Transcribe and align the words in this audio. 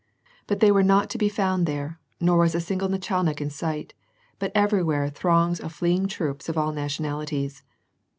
But 0.47 0.61
they 0.61 0.71
were 0.71 0.81
not 0.81 1.11
to 1.11 1.19
be 1.19 1.29
found 1.29 1.67
there, 1.67 1.99
nor 2.19 2.39
was 2.39 2.55
a 2.55 2.59
single 2.59 2.89
nachal 2.89 3.23
nik 3.23 3.39
in 3.39 3.51
sight, 3.51 3.93
but 4.39 4.51
everywhere 4.55 5.09
throngs 5.11 5.59
of 5.59 5.71
fleeing 5.73 6.07
troops 6.07 6.49
of 6.49 6.57
all 6.57 6.71
nationalities. 6.71 7.61